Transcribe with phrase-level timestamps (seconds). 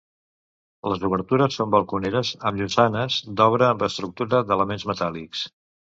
[0.93, 5.45] Les obertures són balconeres amb llosanes d'obra amb estructura d'elements metàl·lics.